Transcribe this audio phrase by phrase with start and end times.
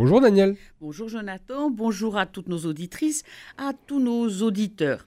[0.00, 0.56] Bonjour Daniel.
[0.80, 3.22] Bonjour Jonathan, bonjour à toutes nos auditrices,
[3.58, 5.06] à tous nos auditeurs.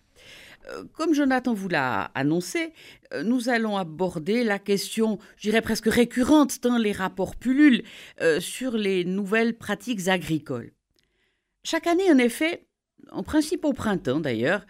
[0.69, 2.73] Euh, Comme Jonathan vous l'a annoncé,
[3.11, 7.81] euh, nous allons aborder la question, je dirais presque récurrente dans les rapports pullulent,
[8.21, 10.74] euh, sur les nouvelles pratiques agricoles.
[11.63, 12.67] Chaque année, en effet,
[13.10, 14.63] en principe au printemps d'ailleurs,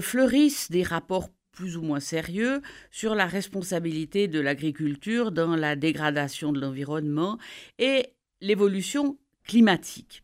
[0.00, 2.60] fleurissent des rapports plus ou moins sérieux
[2.90, 7.38] sur la responsabilité de l'agriculture dans la dégradation de l'environnement
[7.78, 8.12] et
[8.42, 10.22] l'évolution climatique.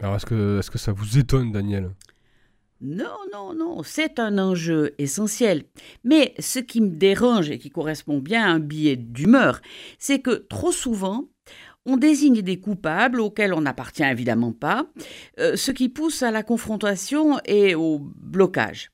[0.00, 1.90] Alors est-ce que, est que ça vous étonne Daniel?
[2.80, 5.64] Non, non, non, c'est un enjeu essentiel.
[6.02, 9.60] Mais ce qui me dérange et qui correspond bien à un billet d'humeur,
[10.00, 11.28] c'est que trop souvent,
[11.86, 14.86] on désigne des coupables auxquels on n'appartient évidemment pas,
[15.38, 18.90] euh, ce qui pousse à la confrontation et au blocage.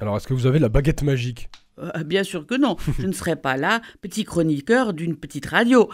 [0.00, 1.50] Alors est-ce que vous avez la baguette magique?
[1.78, 5.90] Euh, bien sûr que non, je ne serai pas là, petit chroniqueur d'une petite radio.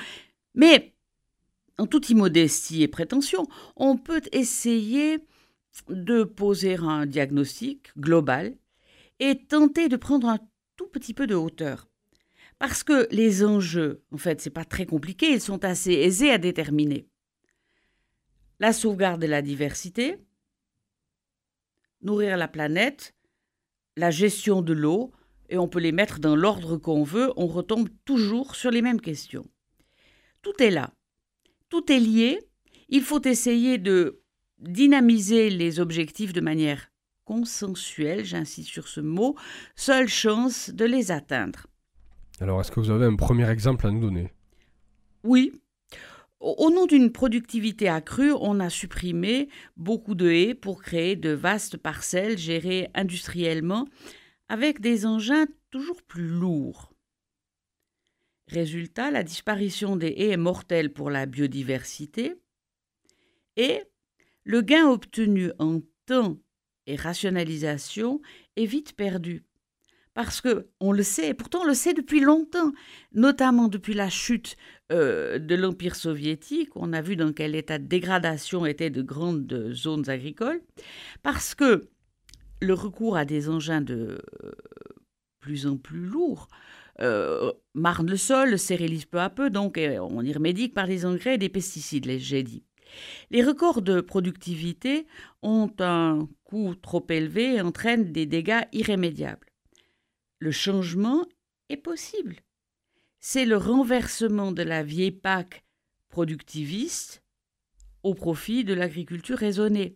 [0.55, 0.95] Mais,
[1.79, 3.47] en toute immodestie et prétention,
[3.77, 5.19] on peut essayer
[5.89, 8.57] de poser un diagnostic global
[9.21, 10.39] et tenter de prendre un
[10.77, 11.89] tout petit peu de hauteur.
[12.59, 16.39] Parce que les enjeux, en fait, c'est pas très compliqué, ils sont assez aisés à
[16.39, 17.09] déterminer.
[18.59, 20.19] La sauvegarde de la diversité,
[22.03, 23.15] nourrir la planète,
[23.97, 25.13] la gestion de l'eau,
[25.49, 29.01] et on peut les mettre dans l'ordre qu'on veut, on retombe toujours sur les mêmes
[29.01, 29.49] questions.
[30.43, 30.93] Tout est là.
[31.69, 32.39] Tout est lié.
[32.89, 34.23] Il faut essayer de
[34.59, 36.91] dynamiser les objectifs de manière
[37.25, 39.37] consensuelle, j'insiste sur ce mot,
[39.77, 41.67] seule chance de les atteindre.
[42.41, 44.33] Alors est-ce que vous avez un premier exemple à nous donner?
[45.25, 45.53] Oui.
[46.41, 51.77] Au nom d'une productivité accrue, on a supprimé beaucoup de haies pour créer de vastes
[51.77, 53.87] parcelles gérées industriellement
[54.49, 56.93] avec des engins toujours plus lourds.
[58.49, 62.35] Résultat, la disparition des haies est mortelle pour la biodiversité
[63.57, 63.83] et
[64.45, 66.39] le gain obtenu en temps
[66.87, 68.23] et rationalisation
[68.57, 69.45] est vite perdu.
[70.15, 72.73] Parce que on le sait, et pourtant on le sait depuis longtemps,
[73.13, 74.57] notamment depuis la chute
[74.91, 79.73] euh, de l'Empire soviétique, on a vu dans quel état de dégradation étaient de grandes
[79.75, 80.63] zones agricoles,
[81.23, 81.89] parce que
[82.63, 84.53] le recours à des engins de euh,
[85.39, 86.49] plus en plus lourds
[87.01, 91.07] euh, marne le sol, le peu à peu, donc euh, on y remédie par des
[91.07, 92.65] engrais et des pesticides, les j'ai dit.
[93.31, 95.07] Les records de productivité
[95.43, 99.47] ont un coût trop élevé et entraînent des dégâts irrémédiables.
[100.39, 101.27] Le changement
[101.69, 102.37] est possible.
[103.21, 105.65] C'est le renversement de la vieille PAC
[106.09, 107.23] productiviste
[108.03, 109.95] au profit de l'agriculture raisonnée,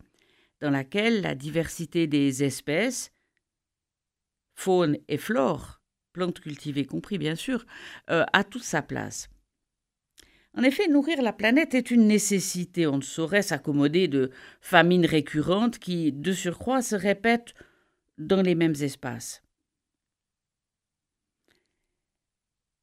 [0.60, 3.12] dans laquelle la diversité des espèces,
[4.54, 5.81] faune et flore,
[6.12, 7.64] plantes cultivées compris bien sûr,
[8.10, 9.28] euh, a toute sa place.
[10.54, 12.86] En effet, nourrir la planète est une nécessité.
[12.86, 14.30] On ne saurait s'accommoder de
[14.60, 17.54] famines récurrentes qui, de surcroît, se répètent
[18.18, 19.42] dans les mêmes espaces.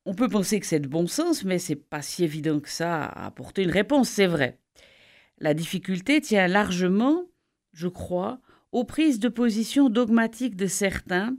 [0.05, 3.03] On peut penser que c'est de bon sens, mais c'est pas si évident que ça
[3.03, 4.59] à apporter une réponse, c'est vrai.
[5.37, 7.25] La difficulté tient largement,
[7.73, 8.41] je crois,
[8.71, 11.37] aux prises de position dogmatiques de certains,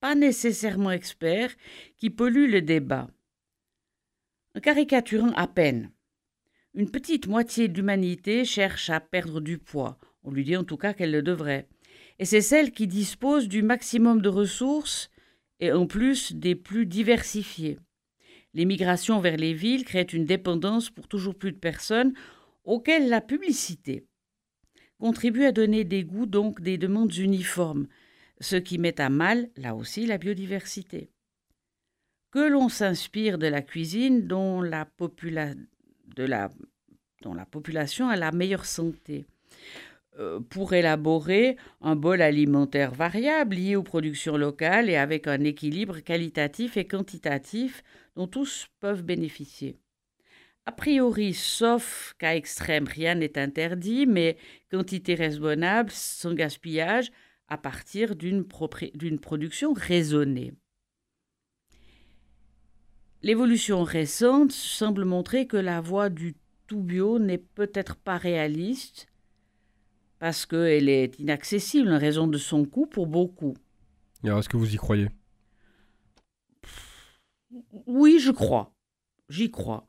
[0.00, 1.54] pas nécessairement experts,
[1.96, 3.08] qui polluent le débat.
[4.56, 5.90] En caricaturant à peine,
[6.74, 10.76] une petite moitié de l'humanité cherche à perdre du poids, on lui dit en tout
[10.76, 11.68] cas qu'elle le devrait,
[12.18, 15.10] et c'est celle qui dispose du maximum de ressources
[15.60, 17.78] et en plus des plus diversifiées.
[18.54, 22.14] L'émigration vers les villes crée une dépendance pour toujours plus de personnes
[22.64, 24.06] auxquelles la publicité
[24.98, 27.86] contribue à donner des goûts, donc des demandes uniformes,
[28.40, 31.10] ce qui met à mal, là aussi, la biodiversité.
[32.30, 34.84] Que l'on s'inspire de la cuisine dont la,
[37.50, 39.24] population a la meilleure santé
[40.18, 46.00] euh, pour élaborer un bol alimentaire variable lié aux productions locales et avec un équilibre
[46.00, 47.82] qualitatif et quantitatif
[48.14, 49.78] dont tous peuvent bénéficier.
[50.66, 54.36] A priori, sauf cas extrême, rien n'est interdit, mais
[54.70, 57.10] quantité raisonnable, sans gaspillage,
[57.48, 60.52] à partir d'une production raisonnée.
[63.22, 66.36] L'évolution récente semble montrer que la voie du
[66.66, 69.08] tout bio n'est peut-être pas réaliste
[70.18, 73.54] parce qu'elle est inaccessible en raison de son coût pour beaucoup.
[74.24, 75.08] Est-ce que vous y croyez?
[77.86, 78.74] Oui, je crois.
[79.28, 79.88] J'y crois.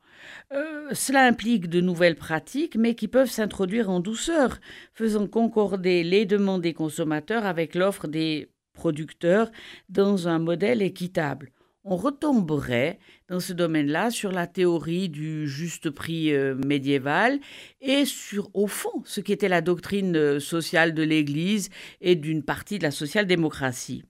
[0.52, 4.58] Euh, cela implique de nouvelles pratiques, mais qui peuvent s'introduire en douceur,
[4.94, 9.50] faisant concorder les demandes des consommateurs avec l'offre des producteurs
[9.88, 11.52] dans un modèle équitable.
[11.84, 17.40] on retomberait dans ce domaine-là sur la théorie du juste prix euh, médiéval
[17.80, 21.70] et sur, au fond, ce qui était la doctrine euh, sociale de l'Église
[22.02, 24.04] et d'une partie de la social-démocratie.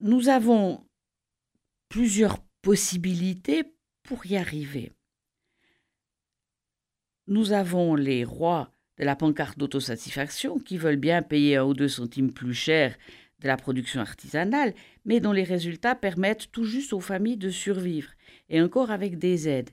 [0.00, 0.84] Nous avons
[1.88, 3.64] plusieurs possibilités
[4.04, 4.92] pour y arriver.
[7.26, 11.88] Nous avons les rois de la pancarte d'autosatisfaction qui veulent bien payer un ou deux
[11.88, 12.96] centimes plus cher
[13.40, 14.74] de la production artisanale,
[15.04, 18.10] mais dont les résultats permettent tout juste aux familles de survivre,
[18.48, 19.70] et encore avec des aides.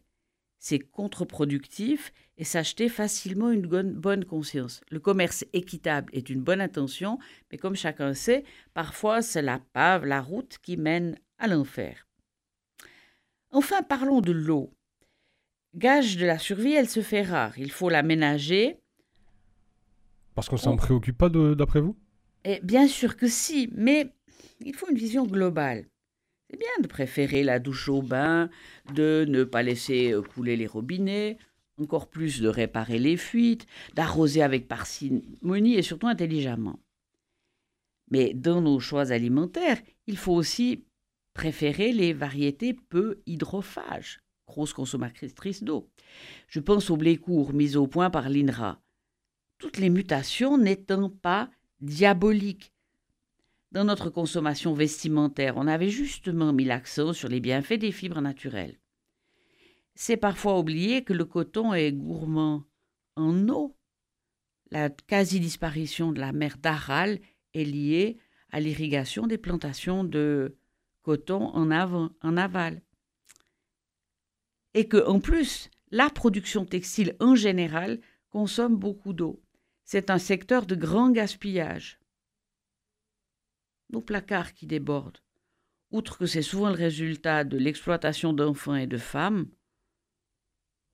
[0.57, 4.81] C'est contre-productif et s'acheter facilement une bonne conscience.
[4.89, 7.19] Le commerce équitable est une bonne intention,
[7.51, 8.43] mais comme chacun sait,
[8.73, 12.08] parfois c'est la pave, la route qui mène à l'enfer.
[13.51, 14.73] Enfin, parlons de l'eau.
[15.75, 17.57] Gage de la survie, elle se fait rare.
[17.57, 18.79] Il faut l'aménager.
[20.35, 21.97] Parce qu'on s'en préoccupe pas d'après vous?
[22.45, 24.13] Eh, bien sûr que si, mais
[24.61, 25.85] il faut une vision globale.
[26.49, 28.49] C'est bien de préférer la douche au bain,
[28.93, 31.37] de ne pas laisser euh, couler les robinets,
[31.79, 36.79] encore plus de réparer les fuites, d'arroser avec parcimonie et surtout intelligemment.
[38.09, 40.85] Mais dans nos choix alimentaires, il faut aussi
[41.33, 45.89] préférer les variétés peu hydrophages, grosses consommatrices d'eau.
[46.47, 48.81] Je pense au blé court mis au point par l'INRA.
[49.57, 51.49] Toutes les mutations n'étant pas
[51.81, 52.73] diabolique.
[53.71, 58.79] Dans notre consommation vestimentaire, on avait justement mis l'accent sur les bienfaits des fibres naturelles.
[59.93, 62.63] C'est parfois oublié que le coton est gourmand
[63.15, 63.75] en eau.
[64.71, 67.19] La quasi-disparition de la mer d'Aral
[67.53, 68.17] est liée
[68.49, 70.57] à l'irrigation des plantations de
[71.03, 71.71] coton en,
[72.37, 72.81] aval.
[74.73, 77.99] Et que, en plus, la production textile en général
[78.29, 79.41] consomme beaucoup d'eau.
[79.83, 81.99] C'est un secteur de grand gaspillage.
[83.89, 85.23] Nos placards qui débordent,
[85.89, 89.47] outre que c'est souvent le résultat de l'exploitation d'enfants et de femmes,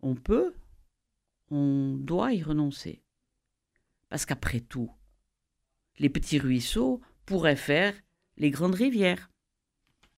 [0.02, 0.54] on peut,
[1.50, 3.04] on doit y renoncer.
[4.08, 4.92] Parce qu'après tout,
[5.98, 7.94] les petits ruisseaux pourraient faire
[8.38, 9.32] les grandes rivières.